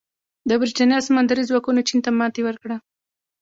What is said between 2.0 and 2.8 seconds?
ته ماتې ورکړه.